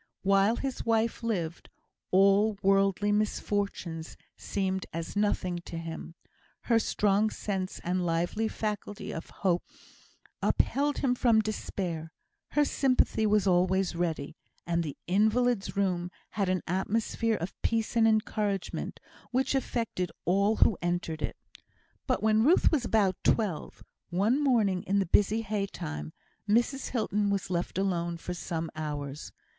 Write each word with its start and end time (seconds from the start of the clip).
While 0.23 0.55
his 0.55 0.83
wife 0.83 1.21
lived, 1.21 1.69
all 2.09 2.57
worldly 2.63 3.11
misfortunes 3.11 4.17
seemed 4.35 4.87
as 4.91 5.15
nothing 5.15 5.59
to 5.65 5.77
him; 5.77 6.15
her 6.61 6.79
strong 6.79 7.29
sense 7.29 7.79
and 7.83 8.03
lively 8.03 8.47
faculty 8.47 9.11
of 9.11 9.29
hope 9.29 9.61
upheld 10.41 10.97
him 10.97 11.13
from 11.13 11.39
despair; 11.39 12.11
her 12.53 12.65
sympathy 12.65 13.27
was 13.27 13.45
always 13.45 13.95
ready, 13.95 14.35
and 14.65 14.81
the 14.81 14.97
invalid's 15.05 15.77
room 15.77 16.09
had 16.31 16.49
an 16.49 16.63
atmosphere 16.65 17.35
of 17.35 17.53
peace 17.61 17.95
and 17.95 18.07
encouragement, 18.07 18.99
which 19.29 19.53
affected 19.53 20.11
all 20.25 20.55
who 20.55 20.79
entered 20.81 21.21
it. 21.21 21.37
But 22.07 22.23
when 22.23 22.43
Ruth 22.43 22.71
was 22.71 22.83
about 22.83 23.17
twelve, 23.23 23.83
one 24.09 24.43
morning 24.43 24.81
in 24.87 24.97
the 24.97 25.05
busy 25.05 25.43
hay 25.43 25.67
time, 25.67 26.11
Mrs 26.49 26.87
Hilton 26.89 27.29
was 27.29 27.51
left 27.51 27.77
alone 27.77 28.17
for 28.17 28.33
some 28.33 28.71
hours. 28.75 29.31